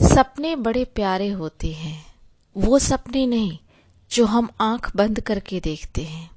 सपने 0.00 0.56
बड़े 0.56 0.84
प्यारे 0.84 1.28
होते 1.28 1.72
हैं। 1.72 2.06
वो 2.56 2.78
सपने 2.78 3.26
नहीं, 3.26 3.58
जो 4.10 4.26
हम 4.26 4.48
आँख 4.60 4.96
बंद 4.96 5.20
करके 5.20 5.60
देखते 5.60 6.02
हैं। 6.02 6.30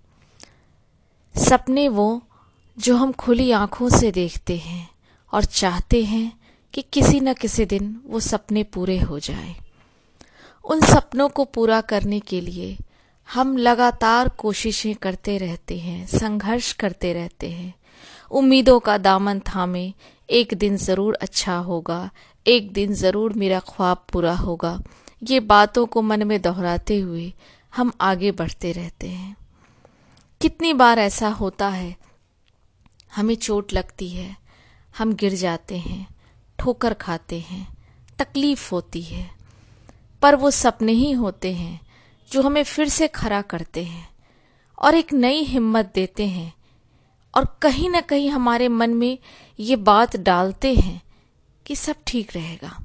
सपने 1.36 1.88
वो, 1.88 2.22
जो 2.78 2.96
हम 2.96 3.12
खुली 3.12 3.52
आँखों 3.52 3.90
से 3.90 4.12
देखते 4.12 4.58
हैं 4.58 4.90
और 5.34 5.44
चाहते 5.44 6.04
हैं 6.04 6.40
कि 6.74 6.82
किसी 6.82 7.20
न 7.20 7.34
किसी 7.34 7.66
दिन 7.66 8.02
वो 8.08 8.20
सपने 8.20 8.64
पूरे 8.64 9.00
हो 9.00 9.20
जाए। 9.20 9.56
उन 10.66 10.82
सपनों 10.82 11.30
को 11.30 11.46
पूरा 11.46 11.82
करने 11.82 12.20
के 12.20 12.42
लिए 12.42 12.78
हम 13.30 13.58
लगातार 13.58 14.30
कोशिशें 14.30 14.96
करते 14.96 15.38
रहते 15.38 15.78
हैं, 15.80 16.08
संघर्ष 16.08 16.74
करते 16.74 17.14
रहते 17.14 17.50
हैं। 17.50 17.74
उम्मीदों 18.32 18.80
का 18.80 18.98
दामन 18.98 19.40
थामे, 19.40 19.94
एक 20.30 20.54
दिन 20.54 20.78
ज़रूर 20.78 21.18
अच्छा 21.22 21.56
होगा 21.58 22.10
एक 22.46 22.72
दिन 22.74 22.94
ज़रूर 22.94 23.34
मेरा 23.34 23.60
ख्वाब 23.60 24.06
पूरा 24.14 24.34
होगा। 24.36 24.80
ये 25.22 25.40
बातों 25.40 25.86
को 25.86 26.02
मन 26.02 26.24
में 26.28 26.42
दोहराते 26.42 27.00
हुए 27.00 27.32
हम 27.74 27.92
आगे 28.02 28.32
बढ़ते 28.32 28.72
रहते 28.72 29.10
हैं। 29.10 29.36
कितनी 30.42 30.74
बार 30.74 31.00
ऐसा 31.00 31.30
होता 31.30 31.68
है, 31.70 31.96
हमें 33.16 33.36
चोट 33.36 33.74
लगती 33.74 34.10
है, 34.10 34.36
हम 34.98 35.14
गिर 35.14 35.34
जाते 35.34 35.78
हैं, 35.78 36.08
ठोकर 36.60 36.94
खाते 36.94 37.40
हैं, 37.40 37.68
तकलीफ़ 38.20 38.70
होती 38.72 39.02
है। 39.02 39.30
पर 40.22 40.36
वो 40.36 40.52
सपने 40.52 40.92
ही 40.92 41.12
होते 41.12 41.54
हैं 41.54 41.80
जो 42.32 42.42
हमें 42.42 42.64
फिर 42.64 42.90
से 42.90 43.08
खड़ा 43.08 43.42
करते 43.42 43.84
हैं 43.84 44.08
और 44.78 44.96
एक 44.96 45.14
नई 45.14 45.44
हिम्मत 45.44 45.92
देते 45.96 46.28
हैं 46.28 46.54
और 47.34 47.46
कहीं 47.62 47.90
ना 47.90 48.02
कहीं 48.02 48.30
हमारे 48.30 48.68
मन 48.68 48.94
में 48.94 49.18
ये 49.60 49.76
बात 49.76 50.16
डालते 50.18 50.74
हैं 50.74 51.02
कि 51.66 51.76
सब 51.76 51.96
ठीक 52.08 52.36
रहेगा। 52.36 52.84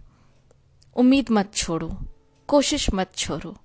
उम्मीद 0.96 1.26
मत 1.30 1.54
छोड़ो, 1.54 1.98
कोशिश 2.46 2.90
मत 2.94 3.14
छोड़ो। 3.16 3.56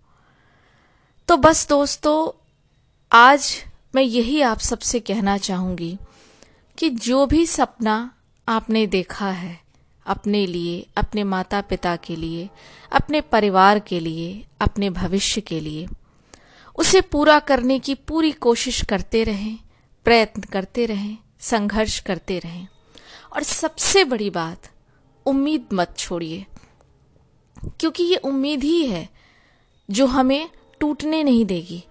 तो 1.28 1.38
बस 1.38 1.70
दोस्तों, 1.70 2.48
आज 3.12 3.66
मैं 3.96 4.04
यही 4.04 4.42
आप 4.42 4.60
सबसे 4.60 5.00
कहना 5.00 5.38
चाहूँगी 5.38 5.98
कि 6.78 6.90
जो 6.90 7.26
भी 7.26 7.46
सपना 7.46 8.16
आपने 8.48 8.88
देखा 8.88 9.30
है 9.30 9.62
अपने 10.06 10.46
लिए, 10.46 10.88
अपने 10.98 11.24
माता 11.24 11.62
पिता 11.62 11.96
के 11.96 12.16
लिए, 12.16 12.50
अपने 12.92 13.22
परिवार 13.22 13.80
के 13.80 14.00
लिए, 14.00 14.46
अपने 14.62 14.90
भविष्य 14.90 15.42
के 15.42 15.60
लिए, 15.60 15.88
उसे 16.76 17.02
पूरा 17.02 17.40
करने 17.40 17.80
की 17.80 17.96
पूरी 17.96 18.32
कोशिश 18.32 18.86
करते 18.86 19.24
रहें, 19.24 19.60
प्रयत्न 20.04 20.42
करते 20.42 20.86
रहें, 20.86 21.18
संघर्ष 21.40 22.00
करते 22.00 22.40
रहें। 22.40 22.68
और 23.34 23.44
सबसे 23.44 24.04
बड़ी 24.04 24.30
बात 24.30 24.73
उम्मीद 25.26 25.68
मत 25.74 25.94
छोड़िए। 25.98 26.46
क्योंकि 27.80 28.04
ये 28.04 28.16
उम्मीद 28.16 28.64
ही 28.64 28.86
है 28.86 29.08
जो 29.90 30.06
हमें 30.08 30.50
टूटने 30.80 31.24
नहीं 31.24 31.46
देगी, 31.46 31.84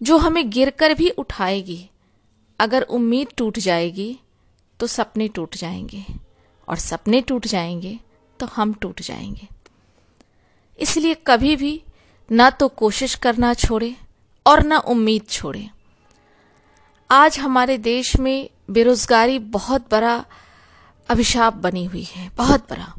जो 0.00 0.16
हमें 0.18 0.50
गिरकर 0.50 0.94
भी 0.94 1.08
उठाएगी। 1.10 1.86
अगर 2.60 2.82
उम्मीद 2.82 3.28
टूट 3.36 3.58
जाएगी 3.58 4.18
तो 4.80 4.86
सपने 4.86 5.28
टूट 5.28 5.56
जाएँगे, 5.56 6.04
और 6.68 6.76
सपने 6.76 7.20
टूट 7.20 7.46
जाएँगे 7.46 7.98
तो 8.40 8.46
हम 8.46 8.72
टूट 8.72 9.00
जाएँगे। 9.02 9.48
इसलिए 10.78 11.16
कभी 11.26 11.56
भी 11.56 11.82
ना 12.30 12.50
तो 12.50 12.68
कोशिश 12.68 13.14
करना 13.14 13.52
छोड़े 13.54 13.94
और 14.46 14.62
ना 14.62 14.78
उम्मीद 14.78 15.26
छोड़े। 15.28 15.68
आज 17.10 17.38
हमारे 17.38 17.76
देश 17.78 18.14
में 18.16 18.50
बेरोजगारी 18.70 19.38
बहुत 19.38 19.90
बड़ा 19.90 20.24
अभिशाप 21.10 21.54
बनी 21.54 21.84
हुई 21.84 22.02
है, 22.02 22.30
बहुत 22.36 22.70
बड़ा। 22.70 22.94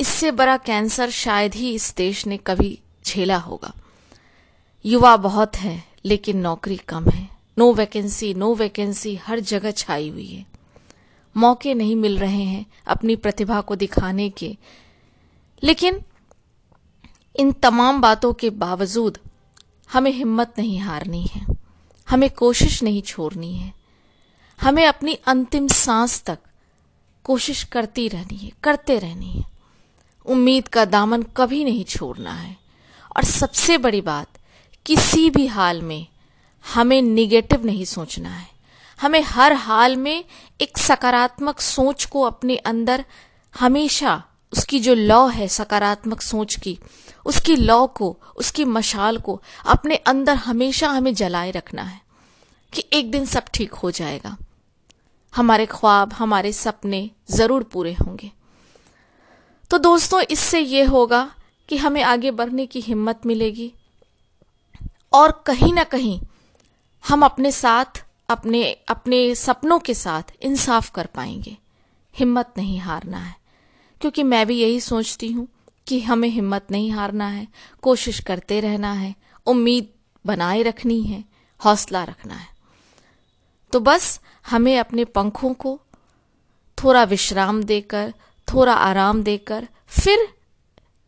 इससे 0.00 0.30
बड़ा 0.30 0.56
कैंसर 0.56 1.10
शायद 1.10 1.54
ही 1.54 1.74
इस 1.74 1.94
देश 1.96 2.26
ने 2.26 2.36
कभी 2.36 2.78
झेला 3.06 3.36
होगा। 3.36 3.72
युवा 4.84 5.16
बहुत 5.16 5.56
है, 5.56 5.82
लेकिन 6.04 6.36
नौकरी 6.36 6.76
कम 6.76 7.06
है। 7.06 7.28
नो 7.58 7.72
वैकेंसी 7.72 8.32
नो 8.34 8.54
वैकेंसी, 8.54 9.14
हर 9.16 9.40
जगह 9.40 9.70
छाई 9.70 10.08
हुई 10.08 10.26
है। 10.26 10.46
मौके 11.36 11.74
नहीं 11.74 11.96
मिल 11.96 12.18
रहे 12.18 12.42
हैं 12.42 12.66
अपनी 12.86 13.16
प्रतिभा 13.16 13.60
को 13.60 13.76
दिखाने 13.76 14.28
के। 14.30 14.56
लेकिन 15.62 16.00
इन 17.36 17.52
तमाम 17.52 18.00
बातों 18.00 18.32
के 18.32 18.50
बावजूद 18.50 19.18
हमें 19.90 20.10
हिम्मत 20.10 20.54
नहीं 20.58 20.78
हारनी 20.78 21.24
है, 21.34 21.46
हमें 22.08 22.30
कोशिश 22.30 22.82
नहीं 22.82 23.02
छोड़नी 23.02 23.54
है। 23.54 23.72
हमें 24.60 24.86
अपनी 24.86 25.14
अंतिम 25.26 25.66
सांस 25.68 26.22
तक 26.22 26.38
कोशिश 27.24 27.62
करती 27.64 28.08
रहनी 28.08 28.36
है, 28.36 28.50
करते 28.62 28.98
रहनी 28.98 29.32
है। 29.32 29.44
उम्मीद 30.26 30.68
का 30.68 30.84
दामन 30.84 31.22
कभी 31.22 31.64
नहीं 31.64 31.84
छोड़ना 31.84 32.32
है। 32.32 32.56
और 33.16 33.24
सबसे 33.24 33.78
बड़ी 33.78 34.00
बात, 34.00 34.26
किसी 34.86 35.30
भी 35.30 35.46
हाल 35.46 35.82
में 35.82 36.06
हमें 36.74 37.02
निगेटिव 37.02 37.66
नहीं 37.66 37.84
सोचना 37.84 38.28
है। 38.28 38.48
हमें 39.00 39.22
हर 39.22 39.52
हाल 39.52 39.96
में 39.96 40.24
एक 40.60 40.78
सकारात्मक 40.78 41.60
सोच 41.60 42.04
को 42.04 42.22
अपने 42.22 42.56
अंदर 42.56 43.04
हमेशा 43.58 44.24
उसकी 44.52 44.80
जो 44.80 44.94
लॉ 44.94 45.26
है, 45.26 45.48
सकारात्मक 45.48 46.20
सोच 46.20 46.54
की, 46.54 46.78
उसकी 47.26 47.56
लॉ 47.56 47.86
को, 47.86 48.18
उसकी 48.36 48.64
मशाल 48.64 49.18
को 49.18 49.42
अपने 49.66 49.96
अंदर 49.96 50.34
हमेशा 50.34 50.88
हमें 50.88 51.14
जलाए 51.14 51.50
रखना 51.50 51.82
है 51.82 52.00
कि 52.72 52.84
एक 52.92 53.10
दिन 53.10 53.26
सब 53.26 53.44
ठीक 53.54 53.74
हो 53.74 53.90
जाएगा। 53.90 54.36
हमारे 55.36 55.66
ख्वाब, 55.66 56.12
हमारे 56.12 56.52
सपने 56.52 57.10
ज़रूर 57.30 57.62
पूरे 57.62 57.92
होंगे। 57.92 58.30
तो 59.70 59.78
दोस्तों, 59.78 60.20
इससे 60.20 60.60
ये 60.60 60.84
होगा 60.84 61.34
कि 61.68 61.76
हमें 61.76 62.02
आगे 62.02 62.30
बढ़ने 62.30 62.66
की 62.66 62.80
हिम्मत 62.80 63.20
मिलेगी 63.26 63.74
और 65.12 65.42
कहीं 65.46 65.72
ना 65.72 65.84
कहीं 65.84 66.20
हम 67.08 67.24
अपने 67.24 67.52
साथ, 67.52 68.04
अपने 68.28 68.76
अपने 68.88 69.34
सपनों 69.34 69.78
के 69.78 69.94
साथ 69.94 70.22
इंसाफ 70.42 70.90
कर 70.90 71.06
पाएँगे। 71.06 71.56
हिम्मत 72.18 72.54
नहीं 72.56 72.78
हारना 72.78 73.18
है। 73.18 73.36
क्योंकि 74.00 74.22
मैं 74.22 74.46
भी 74.46 74.60
यही 74.60 74.80
सोचती 74.80 75.32
हूँ 75.32 75.48
कि 75.86 76.00
हमें 76.00 76.28
हिम्मत 76.28 76.66
नहीं 76.70 76.90
हारना 76.90 77.28
है। 77.28 77.48
कोशिश 77.82 78.20
करते 78.20 78.60
रहना 78.60 78.92
है। 78.92 79.14
उम्मीद 79.46 79.88
बनाए 80.26 80.62
रखनी 80.62 81.02
है। 81.02 81.24
हौसला 81.64 82.04
रखना 82.04 82.34
है। 82.34 82.59
तो 83.72 83.80
बस 83.80 84.20
हमें 84.50 84.78
अपने 84.78 85.04
पंखों 85.04 85.54
को 85.54 85.80
थोड़ा 86.84 87.04
विश्राम 87.04 87.62
देकर, 87.62 88.14
थोड़ा 88.54 88.74
आराम 88.74 89.22
देकर, 89.22 89.68
फिर 89.88 90.34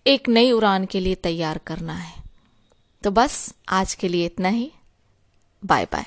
एक 0.06 0.28
नई 0.28 0.53
उड़ान 0.53 0.84
के 0.84 1.00
लिए 1.00 1.15
तैयार 1.15 1.59
करना 1.59 1.95
है। 1.95 2.23
तो 3.03 3.11
बस 3.11 3.55
आज 3.69 3.95
के 3.95 4.09
लिए 4.09 4.27
इतना 4.27 4.49
ही। 4.49 4.73
Bye 5.65 5.84
bye 5.84 6.05